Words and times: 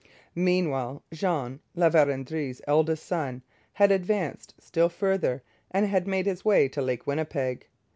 Meanwhile 0.33 1.03
Jean, 1.13 1.59
La 1.75 1.87
Vérendrye's 1.87 2.59
eldest 2.65 3.05
son, 3.05 3.43
had 3.73 3.91
advanced 3.91 4.55
still 4.59 4.89
farther 4.89 5.43
and 5.69 5.85
had 5.85 6.07
made 6.07 6.25
his 6.25 6.43
way 6.43 6.67
to 6.69 6.81
Lake 6.81 7.05
Winnipeg. 7.05 7.67